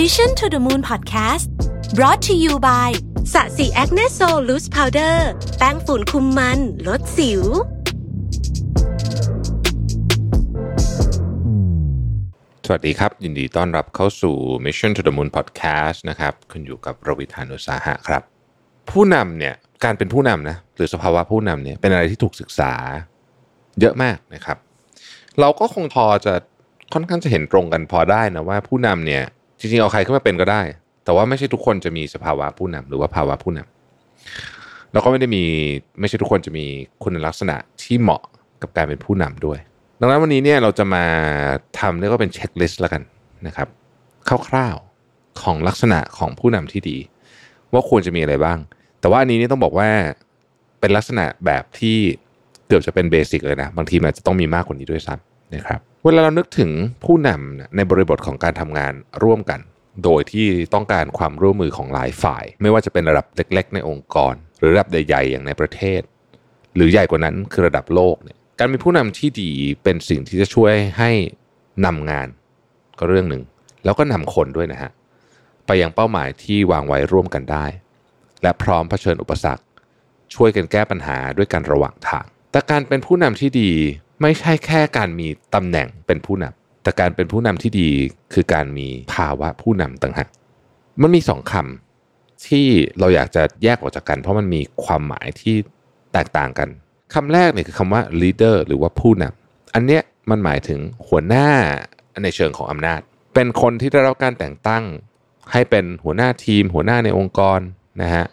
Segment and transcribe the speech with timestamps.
[0.00, 1.46] Mission to the Moon Podcast
[1.96, 2.90] brought to you by
[3.32, 5.28] ศศิ Acne Sol Loose Powder
[5.58, 7.42] แป้งฝุ่นคุมมัน ลดสิว
[12.66, 18.22] สวัสดีครับ ยินดีต้อนรับเข้าสู่ Mission to the Moon Podcast นะครับคุณอยู่กับรวิศ หาญอุตสาหะครับ
[18.90, 19.54] ผู้นำเนี่ย
[19.84, 22.72] การเป็นผู้นำนะหรือสภาวะผู้นำเนี่ยเป็นอะไรที่ถูกศึกษา
[23.80, 24.58] เยอะมากนะครับ
[25.40, 26.34] เราก็คงพอจะ
[26.92, 29.24] ค่อนข้างจะเห็นตรงกันพอได้นะว่าผู้นำเนี่ย
[29.58, 30.62] จริงๆเอาใครขึ้นมาเป็นก็ได้
[31.04, 35.44] แต่ว่าไม่ใช่ทุกคนจะมีสภาวะผู้นำหรือว่าภาวะผู้นำแล้วก็ไม่ได้มี
[36.00, 36.66] ไม่ใช่ทุกคนจะมี
[37.02, 38.22] คุณลักษณะที่เหมาะ
[38.62, 39.58] กับการเป็นผู้นำด้วย
[40.00, 41.04] ดังนั้นวันนี้เนี่ยเราจะมา
[41.78, 43.02] ทำเรียกว่าเป็นเช็คลิสต์แล้วกัน
[43.46, 43.68] นะครับ
[44.48, 46.98] คร่าวๆของลักษณะของผู้นำที่ดี
[47.72, 48.58] ว่าควรจะมีอะไรบ้าง
[49.00, 49.88] แต่ว่าอันนี้นี่ต้องบอกว่า
[50.80, 51.96] เป็นลักษณะแบบที่
[52.66, 56.70] เกือบจะเป็นเบสิกเลยนะ บางทีมันอาจจะต้องมีมากกว่านี้ด้วยซ้ำนะครับ เวลาเรานึกถึง
[57.04, 59.60] ผู้นำในบริบทของการทำงานร่วมกัน
[60.04, 66.00] โดยที่ต้องการความร่วมมือของหลายฝ่าย ไม่ว่าจะเป็นระดับเล็ก ๆ ในองค์กร หรือระดับใหญ่ๆอย่างในประเทศ
[66.74, 69.50] หรือใหญ่กว่านั้นคือระดับโลกเนี่ยการมีผู้นำที่ดี
[69.82, 71.10] เป็นสิ่งที่จะช่วยให้
[71.86, 72.28] นำงาน
[72.98, 73.42] ก็เรื่องหนึ่ง
[73.84, 74.90] แล้วก็นำคนด้วยนะฮะ
[75.66, 77.66] ไปยังเป้าหมายที่วางไว้ร่วมกันได้
[78.42, 79.64] และพร้อมเผชิญอุปสรรค
[80.34, 83.70] ช่วยกันแก้ปัญหาด้วยกันระหว่างทาง แต่การเป็นผู้นำที่ดี
[84.22, 87.88] ไม่ใช่แค่การมีตำแหน่งเป็นผู้นำแต่การเป็นผู้นำที่ดี
[88.32, 90.28] คือการมีภาวะผู้นำต่างหาก
[91.02, 92.66] มันมีสองคำที่
[92.98, 95.56] เราอยากจะแยกออกจากกัน เพราะมันมีความหมายที่
[96.12, 96.68] แตกต่างกัน
[97.14, 101.48] คำแรกเนี่ยคือคำว่า leader หรือว่าผู้นำอันเนี้ยมันหมายถึงหัวหน้า
[102.22, 103.00] ในเชิงของอำนาจ
[103.34, 104.84] เป็นคนที่ได้รับการแต่งตั้ง
[105.52, 107.60] ให้เป็นหัวหน้าทีม หัวหน้าในองค์กร
[108.02, 108.24] นะฮะ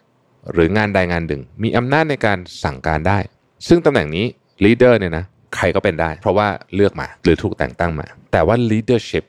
[0.52, 3.20] หรืองานใดงานหนึ่ง มีอำนาจในการสั่งการได้
[3.68, 4.26] ซึ่งตำแหน่งนี้
[4.66, 9.26] leader เนี่ยนะ ใครก็เป็นได้ เพราะว่าเลือกมาหรือถูกแต่งตั้งมา แต่ว่า leadership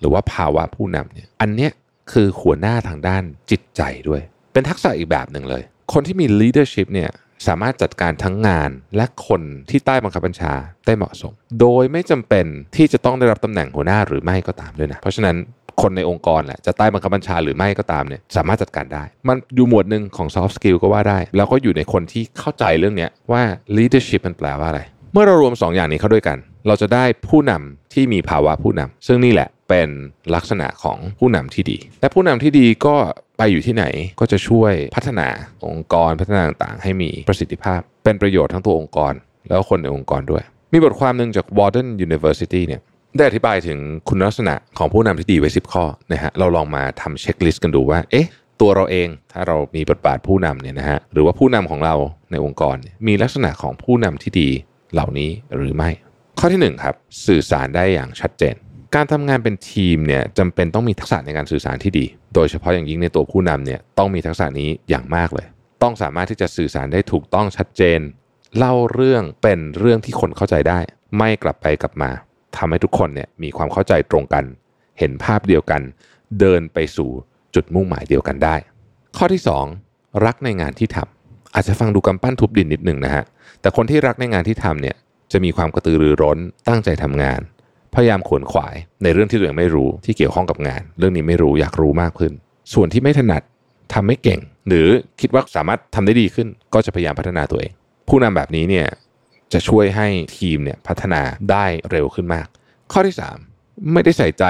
[0.00, 1.72] หรือว่าภาวะผู้นำเนี่ยอันเนี้ย
[2.12, 7.10] คือหัวหน้าทางด้านจิตใจด้วย เป็นทักษะอีกแบบหนึ่งเลย คนที่มี leadership เนี่ย
[7.46, 10.52] สามารถจัดการทั้งงานและคนที่ใต้บังคับบัญชา
[10.86, 12.46] ได้เหมาะสม โดยไม่จำเป็น
[12.76, 15.36] ที่จะต้องได้รับตำแหน่งหัวหน้าหรือไม่ก็ตามด้วยนะ เพราะฉะนั้น
[15.82, 23.42] คนในองค์กรแหละจะใต้บังคับบัญชาหรือไม่ก็ตามเนี่ยสามารถจัดการได้ มันอยู่หมวดหนึ่งของ soft skill ก็ว่าได้ แล้วก็อยู่ในคนที่เข้าใจเรื่องเนี้ยว่า
[23.76, 24.82] leadership มันแปลว่าอะไร
[25.14, 29.88] เมื่อเรารวม2ออย่างนี้เข้าด้วยกัน เราจะได้ผู้นำที่มีภาวะผู้นำซึ่งนี่แหละเป็น
[30.34, 32.94] ลักษณะของผู้นำที่ดี และผู้นำที่ดีก็
[33.38, 33.84] ไปอยู่ที่ไหน
[34.20, 35.28] ก็จะช่วยพัฒนา
[35.66, 39.12] องค์กรพัฒนาต่างๆ ให้มีประสิทธิภาพ เป็นประโยชน์ทั้งตัวองค์กร
[39.48, 42.80] แล้วคนในองค์กรด้วย มีบทความหนึ่งจาก Warden University เนี่ย
[43.16, 43.78] ได้อธิบายถึง
[44.08, 48.26] คุณลักษณะของผู้นำที่ดีไว้ 10 ข้อนะฮะเราลองมาทำเช็คลิสต์กันดูว่าเอ๊ะ
[48.60, 51.94] ตัวเราเองถ้าเรามีบทบาทผู้นำเนี่ยนะฮะหรือว่าผู้นำของเรา
[52.30, 54.50] ในองค์กรมีลักษณะของผู้นำที่ดี
[54.92, 55.90] เหล่านี้หรือไม่
[56.38, 56.94] ข้อที่หนึ่งครับ
[57.26, 58.54] สื่อสารได้อย่างชัดเจน
[58.94, 65.46] การทำงานเป็นทีมเนี่ยจำเป็นต้องมีทักษะในการสื่อสารที่ดี โดยเฉพาะอย่างยิ่งในตัวผู้นำเนี่ยต้องมีทักษะนี้อย่างมากเลย
[65.82, 68.00] ต้องสามารถที่จะสื่อสารได้ถูกต้องชัดเจน
[68.58, 70.78] เล่าเรื่องเป็นเรื่องที่คนเข้าใจได้
[71.18, 72.10] ไม่กลับไปกลับมา
[72.56, 74.44] ทำให้ทุกคนเนี่ยมีความเข้าใจตรงกัน
[74.98, 75.82] เห็นภาพเดียวกัน
[76.40, 77.10] เดินไปสู่
[77.54, 78.56] จุดมุ่งหมายเดียวกันได้
[79.16, 79.42] ข้อที่
[79.82, 81.21] 2 รักในงานที่ทำ
[81.54, 83.24] อาจจะฟังดูกำปั้นทุบดินนิดหนึ่งนะฮะ
[83.60, 84.96] แต่คนที่รักในงานที่ทำเนี่ย
[85.32, 87.40] จะมีความกระตือรือร้น ตั้งใจทำงาน
[87.94, 92.32] พยายามขวนขวาย ในเรื่องที่ตัวเองไม่รู้ที่เกี่ยวข้องกับงาน เรื่องนี้ไม่รู้อยากรู้มากขึ้น
[92.72, 93.42] ส่วนที่ไม่ถนัด
[93.92, 94.88] ทำไม่เก่ง หรือ
[95.20, 97.72] คิดว่าสามารถทำได้ดีขึ้น ก็จะพยายามพัฒนาตัวเอง
[98.08, 98.86] ผู้นำแบบนี้เนี่ย
[99.52, 102.46] จะช่วยให้ทีมเนี่ยพัฒนาได้เร็วขึ้นมาก
[102.92, 103.16] ข้อที่
[103.54, 104.44] 3 ไม่ได้ใส่ใจ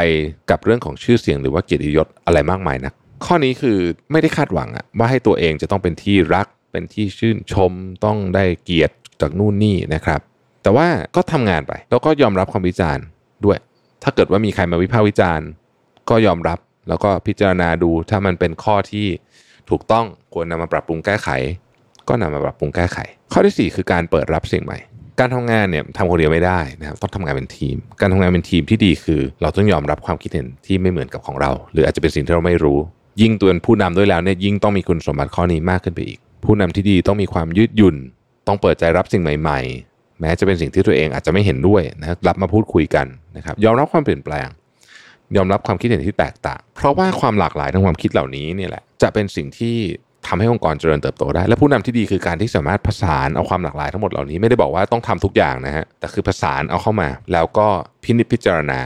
[0.51, 2.93] กับเรื่องของชื่อเสียงหรือว่าเกียรติยศอะไรมากมายนัก
[3.25, 3.79] ข้อนี้คือ
[4.13, 7.72] ไม่ได้คาดหวังอะว่าให้ตัวเองจะต้องเป็นที่รัก เป็นที่ชื่นชม
[8.05, 10.21] ต้องได้เกียรติจากนู่นนี่นะครับ
[10.62, 13.05] แต่ว่าก็ทำงานไป แล้วก็ยอมรับความวิจารณ์
[13.44, 13.59] ด้วย
[14.03, 15.49] ถ้าเกิดว่ามีใครมาวิพากษ์วิจารณ์
[16.10, 19.06] ก็ยอมรับแล้วก็พิจารณาดูถ้ามันเป็นข้อที่
[19.71, 21.28] ถูกต้องควรนำมาปรับปรุงแก้ไข
[22.09, 22.99] ก็นำมาปรับปรุงแก้ไข
[23.33, 24.78] ข้อที่ 4 คือการเปิดรับสิ่งใหม่
[25.21, 32.78] การทำงานเนี่ยทำคนเดียวไม่ได้นะครับต้องทำงานเป็นทีม การทำงานเป็นทีมที่ดีคือ เราต้องยอมรับความคิดเห็นที่ไม่เหมือนกับของเรา หรืออาจจะเป็นสิ่งที่เราไม่รู้
[33.21, 37.97] ยิ่งตัวเป็นผู้นำด้วยแล้วเนี่ยยิ่งต้องมีคุณสมบัติข้อนี้มากขึ้นไปอีก ผู้นำที่ดีต้องมีความยืดหยุ่น
[38.47, 39.60] ต้องเปิดใจรับสิ่งใหม่
[39.91, 43.06] ๆ แม้จะเป็นสิ่งที่ตัวเองอาจจะไม่เห็นด้วยนะรับมาพูดคุยกัน
[43.36, 44.48] นะครับ ยอมรับความเปลี่ยนแปลง
[45.36, 49.77] ยอมรับความคิดเห็นที่แตกต่าง เพราะว่าความหลากหลายทางความคิดเหล่านี้เนี่ยแหละจะเป็นสิ่งที่
[50.27, 57.66] ทำให้องค์กรเจริญเติบโตได้ และผู้นำที่ดีคือการที่สามารถผสานเอาความหลากหลายทั้งหมดเหล่านี้ไม่ได้บอกว่าต้องทำทุกอย่างนะฮะแต่คือผสานเอาเข้ามา แล้วก็
[58.03, 58.80] พินิจพิจารณา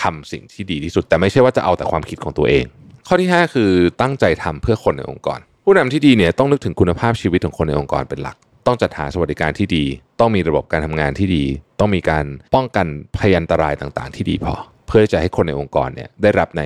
[0.00, 2.64] ทำสิ่งที่ดีที่สุด แต่ไม่ใช่ว่าจะเอาแต่ความคิดของตัวเอง
[3.06, 3.70] ข้อที่ 5 คือ
[4.00, 8.36] ตั้งใจทำเพื่อคนในองค์กร ผู้นำที่ดีเนี่ยต้องนึกถึงคุณภาพชีวิตของคนในองค์กรเป็นหลัก
[8.66, 9.84] ต้องจัดหาสวัสดิการที่ดี
[10.20, 11.44] ต้องมีระบบการทำงานที่ดี
[11.80, 12.24] ต้องมีการ
[12.54, 12.86] ป้องกัน
[13.16, 14.54] พยันตรายต่างๆ ที่ดีพอ
[14.88, 16.62] เพื่อจะให้คนในองค์กรเนี่ยได้รับใน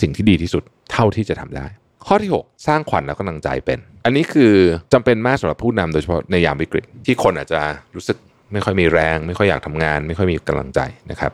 [0.00, 0.62] สิ่งที่ดีที่สุด
[0.92, 1.66] เท่าที่จะทำได้
[2.06, 4.52] ข้อที่ 6 สร้างขวัญและกำลังใจเป็น อันนี้คือ
[4.92, 7.60] จำเป็นมากสำหรับผู้นำโดยเฉพาะในยามวิกฤต ที่คนอาจจะ
[7.94, 8.16] รู้สึก
[8.52, 10.80] ไม่ค่อยมีแรง ไม่ค่อยอยากทำงาน ไม่ค่อยมีกำลังใจ
[11.10, 11.32] นะครับ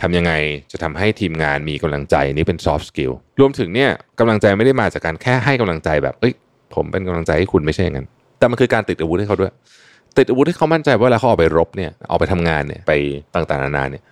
[0.00, 0.32] ทำยังไง
[0.72, 6.34] จะทำให้ทีมงานมีกำลังใจนี่เป็น soft skill รวมถึงเนี่ยกำลังใจไม่ได้มาจากการแค่ให้กำลังใจแบบเอ้ย
[6.74, 8.06] ผมเป็นกำลังใจให้คุณไม่ใช่อย่างนั้น
[8.38, 9.52] แต่มันคือการติดอาวุธให้เขาด้วย
[10.18, 12.92] ติดอาวุธให้เขามั่นใจว่าเวลาเขาออกไปรบเนี่ยออกไปทำงานเนี่ยไป
[13.34, 14.02] ต่างๆนานาเนี่ย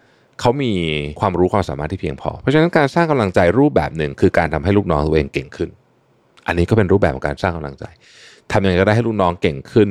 [0.40, 0.72] เขามี
[1.20, 5.70] ความรู้ความสามารถที่เพียงพอ เพราะฉะนั้นการสร้างกำลังใจรูปแบบหนึ่งคือการทำให้ลูกน้องตัวเองเก่งขึ้น
[6.46, 7.84] อันนี้ก็เป็นรูปแบบของการสร้างกำลังใจ
[8.52, 9.88] ทำยังไงก็ได้ให้ลูกน้องเก่งขึ้น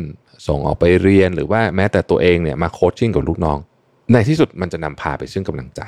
[0.47, 3.57] ส่งออกไปเรียนหรือว่าแม้แต่ตัวเองเนี่ยมาโคชชิ่งกับลูกน้อง
[4.13, 5.81] ในที่สุดมันจะนำพาไปซึ่งกำลังใจ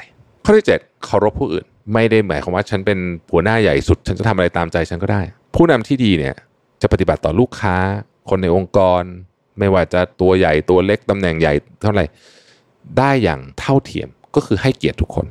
[0.45, 2.97] ข้อที่7เคารพผู้อื่น ไม่ได้หมายความว่าฉันเป็น
[3.31, 5.21] หัวหน้าใหญ่สุด ฉันจะทำอะไรตามใจฉันก็ได้
[5.55, 6.35] ผู้นำที่ดีเนี่ย
[6.81, 7.75] จะปฏิบัติต่อลูกค้า
[8.29, 9.01] คนในองค์กร
[9.59, 12.05] ไม่ว่าจะตัวใหญ่ตัวเล็กตำแหน่งใหญ่เท่าไหร่
[12.97, 15.25] ได้อย่างเท่าเทียมก็คือให้เกียรติทุกคน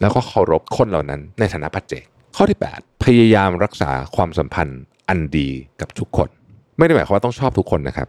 [0.00, 2.04] แล้วก็เคารพคนเหล่านั้นในฐานะปัจเจก
[2.36, 5.48] ข้อที่ 8 พยายามรักษาความสัมพันธ์อันดี
[5.80, 6.28] กับทุกคน
[6.78, 8.08] ไม่ได้หมายความว่าต้องชอบทุกคนนะครับ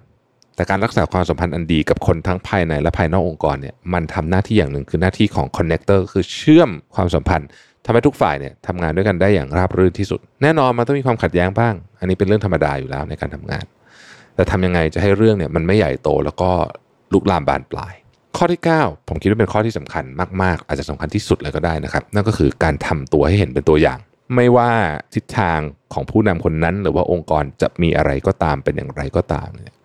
[0.55, 7.47] แต่การรักษาความสัมพันธ์อันดีกับคนทั้งภายในและภายนอกองค์กรเนี่ยมันทำหน้าที่อย่างหนึ่งคือหน้าที่ของคอนเนคเตอร์คือเชื่อมความสัมพันธ์
[7.85, 13.65] ทำให้ทุกฝ่ายเนี่ยทำงานด้วยกันได้อย่างราบรื่นที่สุด แน่นอนมันต้องมีความขัดแย้งบ้าง อันนี้เป็นเรื่องธรรมดาอยู่แล้วในการทำงาน
[14.35, 16.51] แต่ทำยังไงจะให้เรื่องเนี่ยมันไม่ใหญ่โตแล้วก็
[17.13, 17.93] ลุกลามบานปลาย
[18.37, 20.03] ข้อที่ 9 ผมคิดว่าเป็นข้อที่สำคัญ
[20.41, 23.99] มาก ๆ อาจจะสำคัญที่สุดเลยก็ได้นะครับ นั่นก็คือการทำตัวให้เห็นเป็นตัวอย่าง
[24.35, 24.71] ไม่ว่า
[25.13, 25.59] ทิศทาง
[25.93, 29.75] ของผู้นำคนนั้น หรือว่าองค์กรจะมีอะไรก็ตามเป็นอย่างไรก็ตามเนี่ย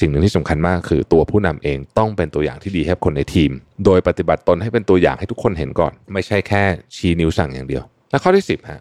[0.00, 3.50] สิ่งหนึ่งที่สำคัญมากคือตัวผู้นำเองต้องเป็นตัวอย่างที่ดีให้คนในทีม
[3.84, 6.62] โดยปฏิบัติตนให้เป็นตัวอย่างให้ทุกคนเห็นก่อน ไม่ใช่แค่
[6.96, 8.80] ชี้นิ้วสั่งอย่างเดียว และข้อที่ 10ฮะ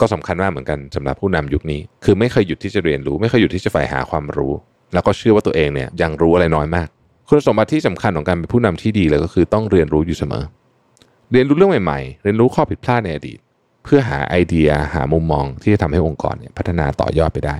[0.00, 4.52] ก็สำคัญมากเหมือนกันสำหรับผู้นำยุคนี้ คือไม่เคยหยุดที่จะเรียนรู้ ไม่เคยหยุดที่จะใฝ่หาความรู้
[4.94, 6.88] แล้วก็เชื่อว่าตัวเองเนี่ยยังรู้อะไรน้อยมาก
[7.28, 10.44] คุณสมบัติที่สำคัญของการเป็นผู้นำที่ดีเลยก็คือต้องเรียนรู้อยู่เสมอ
[11.32, 13.38] เรียนรู้เรื่องใหม่ๆ เรียนรู้ข้อผิดพลาดในอดีต
[13.84, 17.54] เพื่อหาไอเดียหามุมมองที่จะทำให้องค์กรเนี่ยพัฒนาต่อยอดไปได้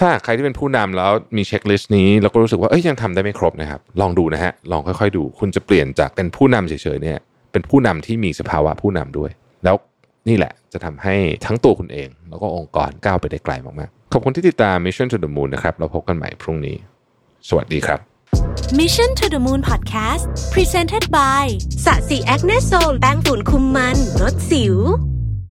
[0.00, 7.18] ถ้าใครที่เป็นผู้นำแล้วมี checklist นี้ แล้วก็รู้สึกว่าเอ้ยยังทำได้ไม่ครบนะครับ ลองดูนะฮะลองค่อยๆดู คุณจะเปลี่ยนจากเป็นผู้นำเฉยๆเนี่ย
[7.52, 9.30] เป็นผู้นำที่มีสภาวะผู้นำด้วย
[9.64, 9.76] แล้ว
[10.28, 11.14] นี่แหละจะทำให้
[11.46, 16.76] ทั้งตัวคุณเอง แล้วก็องค์กรก้าวไปได้ไกลมากๆขอบคุณที่ติดตาม Mission to the Moon นะครับเราพบกันใหม่พรุ่งนี้
[17.48, 18.00] สวัสดีครับ
[18.80, 20.24] Mission to the Moon Podcast
[20.54, 21.44] Presented by
[21.84, 24.76] ศศิ Acne Sol แป้งฝุ่นคุมมันลดสิว